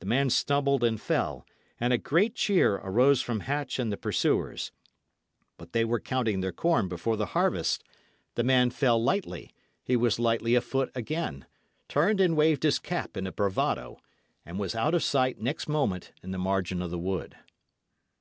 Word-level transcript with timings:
The 0.00 0.06
man 0.06 0.30
stumbled 0.30 0.82
and 0.82 1.00
fell, 1.00 1.46
and 1.78 1.92
a 1.92 1.96
great 1.96 2.34
cheer 2.34 2.74
arose 2.78 3.22
from 3.22 3.38
Hatch 3.38 3.78
and 3.78 3.92
the 3.92 3.96
pursuers. 3.96 4.72
But 5.58 5.70
they 5.72 5.84
were 5.84 6.00
counting 6.00 6.40
their 6.40 6.50
corn 6.50 6.88
before 6.88 7.16
the 7.16 7.26
harvest. 7.38 7.84
The 8.34 8.42
man 8.42 8.70
fell 8.70 9.00
lightly; 9.00 9.52
he 9.80 9.94
was 9.94 10.18
lightly 10.18 10.56
afoot 10.56 10.90
again, 10.96 11.46
turned 11.86 12.20
and 12.20 12.36
waved 12.36 12.64
his 12.64 12.80
cap 12.80 13.16
in 13.16 13.28
a 13.28 13.30
bravado, 13.32 14.00
and 14.44 14.58
was 14.58 14.74
out 14.74 14.92
of 14.92 15.04
sight 15.04 15.38
next 15.40 15.68
moment 15.68 16.10
in 16.20 16.32
the 16.32 16.38
margin 16.38 16.82
of 16.82 16.90
the 16.90 16.98
wood. 16.98 17.36